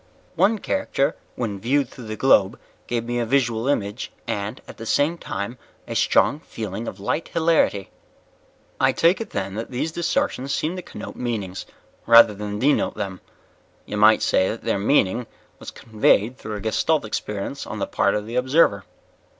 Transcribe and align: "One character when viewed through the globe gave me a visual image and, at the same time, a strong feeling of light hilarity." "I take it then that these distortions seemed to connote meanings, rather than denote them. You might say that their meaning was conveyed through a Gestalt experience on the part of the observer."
"One 0.35 0.57
character 0.57 1.15
when 1.35 1.59
viewed 1.59 1.87
through 1.87 2.07
the 2.07 2.15
globe 2.15 2.59
gave 2.87 3.03
me 3.05 3.19
a 3.19 3.25
visual 3.27 3.67
image 3.67 4.11
and, 4.25 4.59
at 4.67 4.77
the 4.77 4.85
same 4.87 5.15
time, 5.19 5.59
a 5.87 5.93
strong 5.93 6.39
feeling 6.39 6.87
of 6.87 6.99
light 6.99 7.27
hilarity." 7.27 7.91
"I 8.79 8.93
take 8.93 9.21
it 9.21 9.29
then 9.29 9.53
that 9.53 9.69
these 9.69 9.91
distortions 9.91 10.55
seemed 10.55 10.77
to 10.77 10.81
connote 10.81 11.17
meanings, 11.17 11.67
rather 12.07 12.33
than 12.33 12.57
denote 12.57 12.95
them. 12.95 13.21
You 13.85 13.97
might 13.97 14.23
say 14.23 14.49
that 14.49 14.63
their 14.63 14.79
meaning 14.79 15.27
was 15.59 15.69
conveyed 15.69 16.35
through 16.35 16.55
a 16.55 16.61
Gestalt 16.61 17.05
experience 17.05 17.67
on 17.67 17.77
the 17.77 17.85
part 17.85 18.15
of 18.15 18.25
the 18.25 18.37
observer." 18.37 18.85